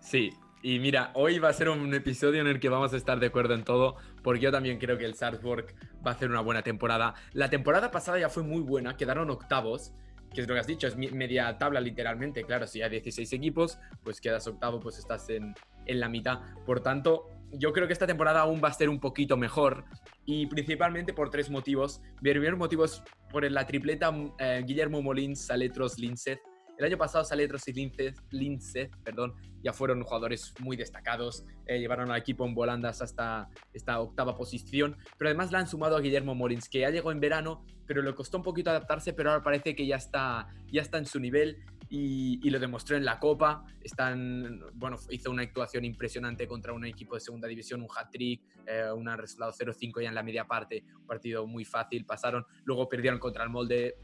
Sí, 0.00 0.30
y 0.62 0.78
mira, 0.78 1.10
hoy 1.14 1.38
va 1.38 1.48
a 1.48 1.52
ser 1.52 1.68
un 1.68 1.92
episodio 1.94 2.40
en 2.40 2.46
el 2.46 2.60
que 2.60 2.68
vamos 2.68 2.92
a 2.92 2.96
estar 2.96 3.20
de 3.20 3.26
acuerdo 3.26 3.54
en 3.54 3.64
todo, 3.64 3.96
porque 4.22 4.40
yo 4.40 4.52
también 4.52 4.78
creo 4.78 4.98
que 4.98 5.04
el 5.04 5.14
Salzburg 5.14 5.74
va 6.04 6.12
a 6.12 6.14
hacer 6.14 6.30
una 6.30 6.40
buena 6.40 6.62
temporada. 6.62 7.14
La 7.32 7.50
temporada 7.50 7.90
pasada 7.90 8.18
ya 8.18 8.28
fue 8.28 8.42
muy 8.42 8.60
buena, 8.60 8.96
quedaron 8.96 9.30
octavos, 9.30 9.92
que 10.32 10.40
es 10.40 10.48
lo 10.48 10.54
que 10.54 10.60
has 10.60 10.66
dicho, 10.66 10.86
es 10.86 10.96
media 10.96 11.58
tabla 11.58 11.80
literalmente. 11.80 12.44
Claro, 12.44 12.66
si 12.66 12.82
hay 12.82 12.90
16 12.90 13.32
equipos, 13.32 13.78
pues 14.02 14.20
quedas 14.20 14.46
octavo, 14.46 14.80
pues 14.80 14.98
estás 14.98 15.28
en, 15.28 15.54
en 15.86 16.00
la 16.00 16.08
mitad. 16.08 16.40
Por 16.64 16.80
tanto, 16.80 17.28
yo 17.52 17.72
creo 17.72 17.86
que 17.86 17.92
esta 17.92 18.06
temporada 18.06 18.40
aún 18.40 18.60
va 18.62 18.68
a 18.68 18.72
ser 18.72 18.88
un 18.88 19.00
poquito 19.00 19.36
mejor 19.36 19.84
y 20.24 20.46
principalmente 20.46 21.12
por 21.12 21.30
tres 21.30 21.50
motivos. 21.50 22.00
Mi 22.20 22.30
primer 22.30 22.56
motivo 22.56 22.84
es 22.84 23.02
por 23.30 23.48
la 23.50 23.66
tripleta 23.66 24.14
eh, 24.38 24.62
Guillermo 24.66 25.02
Molins, 25.02 25.46
Saletros, 25.46 25.98
Linset 25.98 26.40
el 26.78 26.86
año 26.86 26.98
pasado 26.98 27.24
Saletros 27.24 27.68
y 27.68 27.90
Lince, 28.30 28.90
perdón, 29.04 29.34
ya 29.62 29.72
fueron 29.72 30.02
jugadores 30.02 30.52
muy 30.58 30.76
destacados, 30.76 31.44
eh, 31.66 31.78
llevaron 31.78 32.10
al 32.10 32.18
equipo 32.18 32.44
en 32.44 32.54
volandas 32.54 33.02
hasta 33.02 33.48
esta 33.72 34.00
octava 34.00 34.34
posición, 34.34 34.96
pero 35.18 35.28
además 35.28 35.52
le 35.52 35.58
han 35.58 35.68
sumado 35.68 35.96
a 35.96 36.00
Guillermo 36.00 36.34
Morins, 36.34 36.68
que 36.68 36.80
ya 36.80 36.90
llegó 36.90 37.12
en 37.12 37.20
verano, 37.20 37.64
pero 37.86 38.02
le 38.02 38.14
costó 38.14 38.38
un 38.38 38.42
poquito 38.42 38.70
adaptarse, 38.70 39.12
pero 39.12 39.30
ahora 39.30 39.44
parece 39.44 39.76
que 39.76 39.86
ya 39.86 39.96
está, 39.96 40.48
ya 40.72 40.82
está 40.82 40.98
en 40.98 41.06
su 41.06 41.20
nivel 41.20 41.62
y, 41.94 42.48
lo 42.48 42.58
demostró 42.58 42.96
en 42.96 43.04
la 43.04 43.18
Copa. 43.18 43.66
Están, 43.82 44.60
bueno, 44.74 44.96
hizo 45.10 45.30
una 45.30 45.42
actuación 45.42 45.84
impresionante 45.84 46.46
contra 46.46 46.72
un 46.72 46.86
equipo 46.86 47.14
de 47.14 47.20
segunda 47.20 47.46
división, 47.46 47.82
un 47.82 47.88
hat-trick, 47.94 48.40
eh, 48.66 48.90
un 48.90 49.06
resultado 49.16 49.52
0-5 49.52 50.02
ya 50.02 50.08
en 50.08 50.14
la 50.14 50.22
media 50.22 50.46
parte, 50.46 50.84
un 50.98 51.06
partido 51.06 51.46
muy 51.46 51.66
fácil, 51.66 52.06
pasaron, 52.06 52.46
luego 52.64 52.88
perdieron 52.88 53.18
contra 53.18 53.44
el 53.44 53.50
Molde 53.50 53.96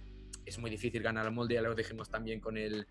es 0.44 0.58
muy 0.58 0.70
difícil 0.70 1.02
ganar 1.02 1.26
al 1.26 1.32
molde, 1.32 1.54
ya 1.54 1.62
lo 1.62 1.74
dijimos 1.74 2.10
también 2.10 2.40
con 2.40 2.56
el, 2.56 2.86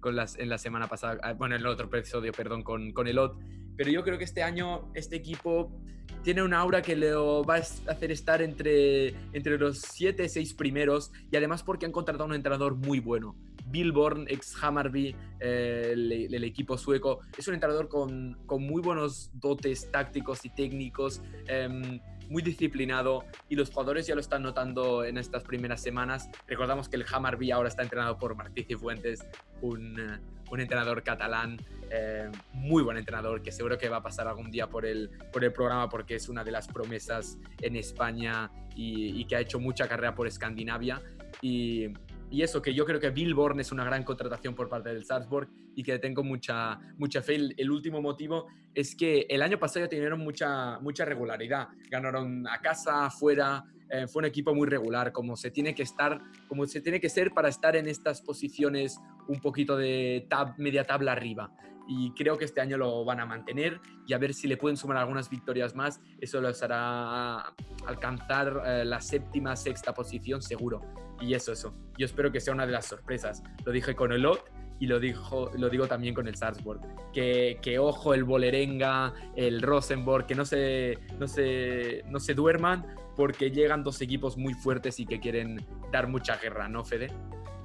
con 0.00 0.14
las, 0.14 0.38
en 0.38 0.48
la 0.48 0.58
semana 0.58 0.88
pasada, 0.88 1.18
ah, 1.22 1.32
bueno, 1.32 1.54
en 1.54 1.62
el 1.62 1.66
otro 1.66 1.86
episodio, 1.86 2.32
perdón, 2.32 2.62
con, 2.62 2.92
con 2.92 3.06
el 3.08 3.18
OT. 3.18 3.38
Pero 3.76 3.90
yo 3.90 4.02
creo 4.02 4.18
que 4.18 4.24
este 4.24 4.42
año 4.42 4.90
este 4.94 5.16
equipo 5.16 5.80
tiene 6.28 6.42
una 6.42 6.58
aura 6.58 6.82
que 6.82 6.94
le 6.94 7.14
va 7.14 7.54
a 7.54 7.90
hacer 7.90 8.12
estar 8.12 8.42
entre, 8.42 9.14
entre 9.32 9.56
los 9.56 9.78
7, 9.78 10.28
6 10.28 10.52
primeros 10.52 11.10
y 11.30 11.38
además 11.38 11.62
porque 11.62 11.86
han 11.86 11.92
contratado 11.92 12.26
un 12.26 12.34
entrenador 12.34 12.74
muy 12.74 13.00
bueno. 13.00 13.34
Bill 13.64 13.92
Born, 13.92 14.26
ex 14.28 14.54
Hammarby, 14.62 15.16
eh, 15.40 15.92
el, 15.94 16.44
equipo 16.44 16.76
sueco, 16.76 17.20
es 17.38 17.48
un 17.48 17.54
entrenador 17.54 17.88
con, 17.88 18.36
con 18.44 18.62
muy 18.62 18.82
buenos 18.82 19.30
dotes 19.40 19.90
tácticos 19.90 20.44
y 20.44 20.50
técnicos. 20.50 21.22
Eh, 21.46 21.98
muy 22.28 22.42
disciplinado 22.42 23.24
y 23.48 23.56
los 23.56 23.70
jugadores 23.70 24.06
ya 24.06 24.14
lo 24.14 24.20
están 24.20 24.42
notando 24.42 25.04
en 25.04 25.16
estas 25.16 25.44
primeras 25.44 25.80
semanas. 25.80 26.28
Recordamos 26.46 26.90
que 26.90 26.96
el 26.96 27.06
Hammarby 27.10 27.52
ahora 27.52 27.70
está 27.70 27.82
entrenado 27.82 28.18
por 28.18 28.34
Martí 28.34 28.64
Cifuentes, 28.64 29.24
un, 29.62 29.98
eh, 29.98 30.18
un 30.50 30.60
entrenador 30.60 31.02
catalán, 31.02 31.58
eh, 31.90 32.30
muy 32.52 32.82
buen 32.82 32.96
entrenador, 32.96 33.42
que 33.42 33.52
seguro 33.52 33.78
que 33.78 33.88
va 33.88 33.98
a 33.98 34.02
pasar 34.02 34.28
algún 34.28 34.50
día 34.50 34.68
por 34.68 34.84
el, 34.84 35.10
por 35.32 35.44
el 35.44 35.52
programa 35.52 35.88
porque 35.88 36.16
es 36.16 36.28
una 36.28 36.44
de 36.44 36.50
las 36.50 36.68
promesas 36.68 37.38
en 37.60 37.76
España 37.76 38.50
y, 38.74 39.24
que 39.24 39.36
ha 39.36 39.40
hecho 39.40 39.58
mucha 39.58 39.88
carrera 39.88 40.14
por 40.14 40.26
Escandinavia. 40.26 41.02
Y, 41.42 41.88
eso, 42.30 42.60
que 42.60 42.74
yo 42.74 42.84
creo 42.84 43.00
que 43.00 43.08
Billborn 43.08 43.58
es 43.58 43.72
una 43.72 43.84
gran 43.84 44.04
contratación 44.04 44.54
por 44.54 44.68
parte 44.68 44.90
del 44.90 45.04
Salzburg 45.04 45.48
y 45.74 45.82
que 45.82 45.98
tengo 45.98 46.22
mucha, 46.22 46.78
mucha 46.98 47.22
fe. 47.22 47.36
El, 47.56 47.70
último 47.70 48.02
motivo 48.02 48.48
es 48.74 48.94
que 48.94 49.26
el 49.30 49.40
año 49.40 49.58
pasado 49.58 49.86
ya 49.86 49.88
tuvieron 49.88 50.20
mucha, 50.20 50.78
mucha 50.80 51.06
regularidad. 51.06 51.68
Ganaron 51.90 52.46
a 52.46 52.60
casa, 52.60 53.06
afuera, 53.06 53.64
eh, 53.90 54.06
fue 54.06 54.20
un 54.20 54.26
equipo 54.26 54.54
muy 54.54 54.68
regular, 54.68 55.12
como 55.12 55.36
se 55.36 55.50
tiene 55.50 55.74
que 55.74 55.82
estar, 55.82 56.20
como 56.46 56.66
se 56.66 56.80
tiene 56.80 57.00
que 57.00 57.08
ser 57.08 57.32
para 57.32 57.48
estar 57.48 57.76
en 57.76 57.88
estas 57.88 58.22
posiciones 58.22 59.00
un 59.28 59.40
poquito 59.40 59.76
de 59.76 60.26
tab, 60.28 60.54
media 60.58 60.84
tabla 60.84 61.12
arriba. 61.12 61.52
Y 61.90 62.12
creo 62.12 62.36
que 62.36 62.44
este 62.44 62.60
año 62.60 62.76
lo 62.76 63.02
van 63.04 63.18
a 63.18 63.24
mantener 63.24 63.80
y 64.06 64.12
a 64.12 64.18
ver 64.18 64.34
si 64.34 64.46
le 64.46 64.58
pueden 64.58 64.76
sumar 64.76 64.98
algunas 64.98 65.30
victorias 65.30 65.74
más. 65.74 66.00
Eso 66.20 66.40
les 66.42 66.62
hará 66.62 67.54
alcanzar 67.86 68.62
eh, 68.66 68.84
la 68.84 69.00
séptima, 69.00 69.56
sexta 69.56 69.94
posición 69.94 70.42
seguro. 70.42 70.82
Y 71.18 71.32
eso, 71.32 71.52
eso. 71.52 71.74
Yo 71.96 72.04
espero 72.04 72.30
que 72.30 72.40
sea 72.40 72.52
una 72.52 72.66
de 72.66 72.72
las 72.72 72.84
sorpresas. 72.84 73.42
Lo 73.64 73.72
dije 73.72 73.94
con 73.94 74.12
el 74.12 74.26
OT 74.26 74.40
y 74.80 74.86
lo, 74.86 75.00
dijo, 75.00 75.50
lo 75.56 75.70
digo 75.70 75.88
también 75.88 76.14
con 76.14 76.28
el 76.28 76.36
Salzburg. 76.36 76.80
Que, 77.12 77.58
que, 77.62 77.78
ojo 77.78 78.12
el 78.12 78.24
Bolerenga, 78.24 79.14
el 79.34 79.62
Rosenborg, 79.62 80.26
que 80.26 80.34
no 80.34 80.44
se, 80.44 80.98
no, 81.18 81.26
se, 81.26 82.04
no 82.06 82.20
se 82.20 82.34
duerman 82.34 82.86
porque 83.18 83.50
llegan 83.50 83.82
dos 83.82 84.00
equipos 84.00 84.36
muy 84.36 84.54
fuertes 84.54 85.00
y 85.00 85.04
que 85.04 85.18
quieren 85.18 85.66
dar 85.90 86.06
mucha 86.06 86.36
guerra, 86.36 86.68
¿no, 86.68 86.84
Fede? 86.84 87.08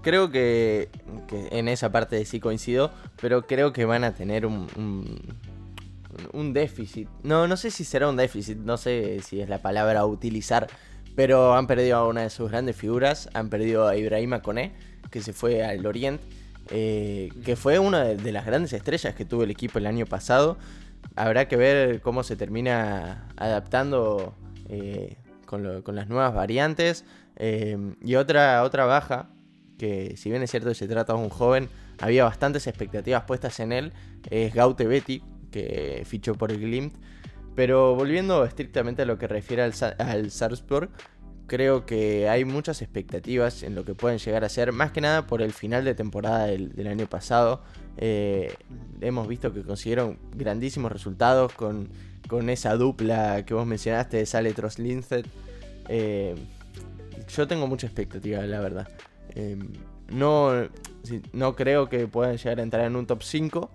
Creo 0.01 0.31
que, 0.31 0.89
en 1.29 1.67
esa 1.67 1.91
parte 1.91 2.25
sí 2.25 2.39
coincido, 2.39 2.91
pero 3.21 3.45
creo 3.45 3.71
que 3.71 3.85
van 3.85 4.03
a 4.03 4.15
tener 4.15 4.47
un, 4.47 4.67
un, 6.33 6.53
déficit. 6.53 7.07
No, 7.21 7.47
no 7.47 7.55
sé 7.55 7.69
si 7.69 7.83
será 7.83 8.09
un 8.09 8.17
déficit, 8.17 8.57
no 8.57 8.77
sé 8.77 9.21
si 9.21 9.41
es 9.41 9.47
la 9.47 9.59
palabra 9.59 9.99
a 9.99 10.05
utilizar, 10.07 10.65
pero 11.15 11.53
han 11.53 11.67
perdido 11.67 11.97
a 11.97 12.07
una 12.07 12.23
de 12.23 12.31
sus 12.31 12.49
grandes 12.49 12.75
figuras, 12.75 13.29
han 13.35 13.51
perdido 13.51 13.87
a 13.87 13.95
Ibrahima 13.95 14.41
Koné, 14.41 14.73
que 15.11 15.21
se 15.21 15.33
fue 15.33 15.63
al 15.63 15.85
Oriente, 15.85 16.25
eh, 16.71 17.29
que 17.45 17.55
fue 17.55 17.77
una 17.77 18.05
de, 18.05 18.31
las 18.31 18.47
grandes 18.47 18.73
estrellas 18.73 19.13
que 19.13 19.23
tuvo 19.23 19.43
el 19.43 19.51
equipo 19.51 19.77
el 19.77 19.85
año 19.85 20.07
pasado. 20.07 20.57
habrá 21.15 21.47
que 21.47 21.57
ver 21.57 22.01
cómo 22.01 22.23
se 22.23 22.35
termina 22.35 23.29
adaptando 23.37 24.33
eh, 24.67 25.17
con, 25.83 25.95
las 25.95 26.09
nuevas 26.09 26.33
variantes. 26.33 27.05
y 27.39 28.15
otra, 28.15 28.63
otra 28.63 28.85
baja, 28.85 29.29
que 29.77 30.15
si 30.17 30.29
bien 30.29 30.43
es 30.43 30.51
cierto 30.51 30.69
que 30.69 30.75
se 30.75 30.87
trata 30.87 31.13
de 31.13 31.19
un 31.19 31.29
joven, 31.29 31.69
había 31.99 32.23
bastantes 32.23 32.67
expectativas 32.67 33.23
puestas 33.23 33.59
en 33.59 33.71
él, 33.71 33.93
es 34.29 34.53
Gaute 34.53 34.87
Betty, 34.87 35.23
que 35.51 36.03
fichó 36.05 36.35
por 36.35 36.51
el 36.51 36.59
Glimt. 36.59 36.95
Pero 37.55 37.95
volviendo 37.95 38.45
estrictamente 38.45 39.03
a 39.03 39.05
lo 39.05 39.19
que 39.19 39.27
refiere 39.27 39.61
al, 39.61 39.73
al 39.99 40.31
Salzburg, 40.31 40.89
creo 41.47 41.85
que 41.85 42.29
hay 42.29 42.45
muchas 42.45 42.81
expectativas 42.81 43.63
en 43.63 43.75
lo 43.75 43.85
que 43.85 43.93
pueden 43.93 44.17
llegar 44.17 44.43
a 44.43 44.49
ser, 44.49 44.71
más 44.71 44.91
que 44.91 45.01
nada 45.01 45.27
por 45.27 45.41
el 45.41 45.53
final 45.53 45.85
de 45.85 45.93
temporada 45.93 46.45
del, 46.45 46.87
año 46.87 47.07
pasado. 47.07 47.61
Eh, 47.97 48.55
hemos 49.01 49.27
visto 49.27 49.53
que 49.53 49.63
consiguieron 49.63 50.17
grandísimos 50.35 50.91
resultados 50.91 51.53
con, 51.53 51.89
con, 52.27 52.49
esa 52.49 52.75
dupla 52.75 53.45
que 53.45 53.53
vos 53.53 53.65
mencionaste 53.65 54.17
de 54.17 54.25
Sale 54.25 54.53
Linset. 54.77 55.25
Eh, 55.89 56.35
yo 57.35 57.47
tengo 57.47 57.67
mucha 57.67 57.87
expectativa, 57.87 58.41
la 58.43 58.59
verdad. 58.59 58.87
Eh, 59.35 59.57
no, 60.09 60.51
no 61.31 61.55
creo 61.55 61.89
que 61.89 62.07
puedan 62.07 62.37
llegar 62.37 62.59
a 62.59 62.63
entrar 62.63 62.85
en 62.85 62.95
un 62.95 63.05
top 63.05 63.23
5 63.23 63.69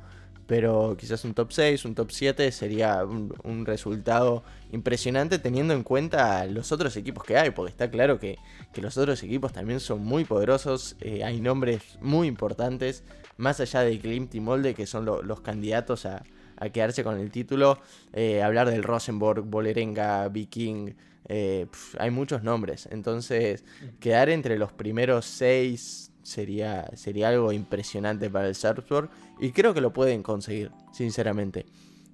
pero 0.49 0.97
quizás 0.99 1.27
un 1.27 1.35
top 1.35 1.53
6, 1.53 1.85
un 1.85 1.95
top 1.95 2.11
7 2.11 2.51
sería 2.53 3.05
un, 3.05 3.67
resultado 3.67 4.43
impresionante 4.73 5.39
teniendo 5.39 5.75
en 5.75 5.83
cuenta 5.83 6.47
los 6.47 6.73
otros 6.73 6.97
equipos 6.97 7.23
que 7.23 7.37
hay, 7.37 7.51
porque 7.51 7.71
está 7.71 7.91
claro 7.91 8.19
que, 8.19 8.39
los 8.81 8.97
otros 8.97 9.23
equipos 9.23 9.53
también 9.53 9.79
son 9.79 10.03
muy 10.03 10.25
poderosos, 10.25 10.97
eh, 11.01 11.23
hay 11.23 11.43
nombres 11.43 11.99
muy 12.01 12.29
importantes, 12.29 13.05
más 13.37 13.61
allá 13.61 13.81
de 13.81 14.01
Klimt 14.01 14.35
y 14.35 14.41
Molde, 14.41 14.75
que 14.75 14.87
son 14.87 15.05
los 15.05 15.41
candidatos 15.43 16.07
a, 16.07 16.25
quedarse 16.73 17.05
con 17.05 17.19
el 17.19 17.31
título, 17.31 17.79
eh, 18.13 18.43
hablar 18.43 18.71
del 18.71 18.83
Rosenborg, 18.83 19.45
Bolerenga, 19.45 20.29
Viking, 20.29 20.95
eh, 21.29 21.67
hay 21.99 22.11
muchos 22.11 22.43
nombres, 22.43 22.89
entonces 22.91 23.65
quedar 24.01 24.29
entre 24.31 24.59
los 24.59 24.73
primeros 24.73 25.27
6 25.27 26.13
sería, 26.23 26.89
sería 26.95 27.29
algo 27.29 27.53
impresionante 27.53 28.31
para 28.31 28.49
el 28.49 28.55
Salzburg 28.55 29.11
y 29.39 29.53
creo 29.53 29.75
que 29.75 29.81
lo 29.81 29.93
pueden 29.93 30.23
conseguir, 30.23 30.71
sinceramente. 30.93 31.67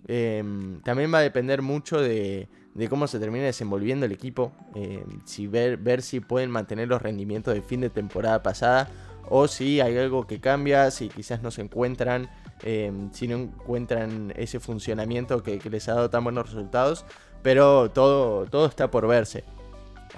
Em, 0.06 0.80
también 0.82 1.12
va 1.12 1.18
a 1.18 1.22
depender 1.22 1.62
mucho 1.62 2.00
de, 2.00 2.48
cómo 2.90 3.06
se 3.06 3.18
termine 3.18 3.46
desenvolviendo 3.46 4.04
el 4.04 4.12
equipo, 4.12 4.52
em, 4.74 5.20
si 5.24 5.46
ver, 5.46 5.78
ver 5.78 6.02
si 6.02 6.20
pueden 6.20 6.50
mantener 6.50 6.88
los 6.88 7.00
rendimientos 7.00 7.54
de 7.54 7.62
fin 7.62 7.80
de 7.80 7.90
temporada 7.90 8.42
pasada 8.42 8.90
o 9.28 9.48
si 9.48 9.80
hay 9.80 9.96
algo 9.96 10.26
que 10.26 10.40
cambia, 10.40 10.90
si 10.90 11.08
quizás 11.08 11.42
no 11.42 11.50
se 11.50 11.62
encuentran, 11.62 12.28
em, 12.62 13.12
si 13.12 13.28
no 13.28 13.36
encuentran 13.36 14.32
ese 14.36 14.60
funcionamiento 14.60 15.42
que, 15.42 15.58
les 15.70 15.88
ha 15.88 15.94
dado 15.94 16.10
tan 16.10 16.24
buenos 16.24 16.46
resultados, 16.46 17.04
pero 17.42 17.90
todo, 17.90 18.46
todo 18.46 18.66
está 18.66 18.90
por 18.90 19.06
verse. 19.06 19.44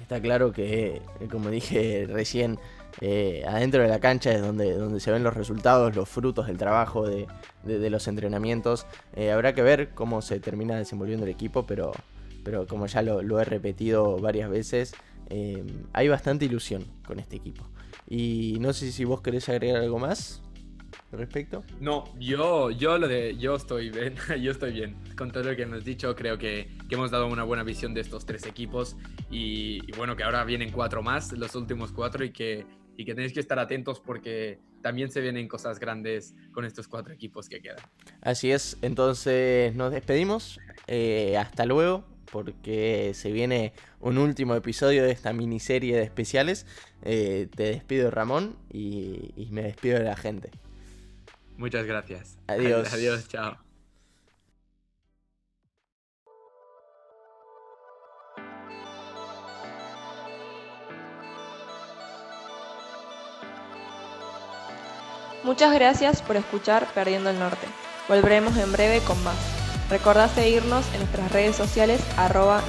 Está 0.01 0.21
claro 0.21 0.51
que, 0.51 1.01
como 1.31 1.49
dije 1.49 2.07
recién, 2.09 2.59
eh, 3.01 3.43
adentro 3.47 3.81
de 3.81 3.87
la 3.87 3.99
cancha 3.99 4.31
es 4.31 4.41
donde, 4.41 4.73
donde 4.73 4.99
se 4.99 5.11
ven 5.11 5.23
los 5.23 5.33
resultados, 5.33 5.95
los 5.95 6.09
frutos 6.09 6.47
del 6.47 6.57
trabajo 6.57 7.07
de, 7.07 7.27
los 7.63 8.07
entrenamientos. 8.07 8.85
Eh, 9.15 9.31
habrá 9.31 9.53
que 9.53 9.61
ver 9.61 9.89
cómo 9.93 10.21
se 10.21 10.39
termina 10.39 10.77
desenvolviendo 10.77 11.25
el 11.25 11.31
equipo, 11.31 11.65
pero, 11.65 11.91
pero 12.43 12.67
como 12.67 12.87
ya 12.87 13.01
lo, 13.01 13.39
he 13.39 13.43
repetido 13.43 14.17
varias 14.17 14.49
veces, 14.49 14.93
eh, 15.29 15.63
hay 15.93 16.07
bastante 16.07 16.45
ilusión 16.45 16.85
con 17.05 17.19
este 17.19 17.35
equipo. 17.35 17.65
Y 18.07 18.57
no 18.61 18.73
sé 18.73 18.91
si 18.91 19.03
vos 19.03 19.21
querés 19.21 19.49
agregar 19.49 19.81
algo 19.81 19.99
más 19.99 20.41
al 21.11 21.19
respecto. 21.19 21.63
No, 21.79 22.03
yo, 22.19 22.71
yo 22.71 22.97
lo 22.97 23.07
de, 23.07 23.37
yo 23.37 23.55
estoy 23.55 23.89
bien, 23.89 24.15
yo 24.41 24.51
estoy 24.51 24.71
bien. 24.73 24.95
Con 25.17 25.31
todo 25.31 25.43
lo 25.43 25.55
que 25.55 25.63
hemos 25.63 25.83
dicho, 25.83 26.15
creo 26.15 26.37
que, 26.37 26.69
hemos 26.89 27.11
dado 27.11 27.27
una 27.27 27.43
buena 27.43 27.63
visión 27.63 27.93
de 27.93 28.01
estos 28.01 28.25
tres 28.25 28.45
equipos 28.45 28.97
y, 29.31 29.79
y, 29.87 29.91
bueno, 29.97 30.15
que 30.15 30.23
ahora 30.23 30.43
vienen 30.43 30.71
cuatro 30.71 31.01
más, 31.01 31.31
los 31.33 31.55
últimos 31.55 31.91
cuatro 31.91 32.23
y 32.23 32.31
que 32.31 32.65
y 32.97 33.05
que 33.05 33.13
tenéis 33.13 33.31
que 33.31 33.39
estar 33.39 33.59
atentos 33.59 33.99
porque 33.99 34.59
también 34.81 35.11
se 35.11 35.21
vienen 35.21 35.47
cosas 35.47 35.79
grandes 35.79 36.33
con 36.51 36.65
estos 36.65 36.87
cuatro 36.87 37.13
equipos 37.13 37.47
que 37.47 37.61
quedan. 37.61 37.77
Así 38.21 38.51
es, 38.51 38.77
entonces 38.81 39.75
nos 39.75 39.91
despedimos. 39.91 40.59
Eh, 40.87 41.37
hasta 41.37 41.65
luego, 41.65 42.03
porque 42.31 43.11
se 43.13 43.31
viene 43.31 43.73
un 43.99 44.17
último 44.17 44.55
episodio 44.55 45.03
de 45.03 45.11
esta 45.11 45.31
miniserie 45.31 45.95
de 45.95 46.03
especiales. 46.03 46.65
Eh, 47.03 47.47
te 47.55 47.63
despido, 47.63 48.09
Ramón, 48.09 48.55
y, 48.73 49.31
y 49.35 49.49
me 49.51 49.61
despido 49.61 49.99
de 49.99 50.05
la 50.05 50.15
gente. 50.15 50.49
Muchas 51.57 51.85
gracias. 51.85 52.37
Adiós. 52.47 52.93
Adiós, 52.93 53.27
chao. 53.27 53.57
Muchas 65.43 65.73
gracias 65.73 66.21
por 66.21 66.35
escuchar 66.35 66.87
Perdiendo 66.93 67.29
el 67.29 67.39
Norte. 67.39 67.67
Volveremos 68.09 68.57
en 68.57 68.71
breve 68.71 68.99
con 68.99 69.21
más. 69.23 69.37
Recordá 69.89 70.27
seguirnos 70.27 70.85
en 70.93 70.99
nuestras 70.99 71.31
redes 71.31 71.55
sociales 71.55 72.01
arroba 72.17 72.61